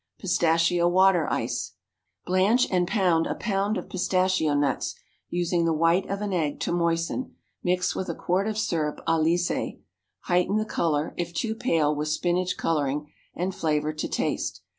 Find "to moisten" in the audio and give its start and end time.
6.61-7.35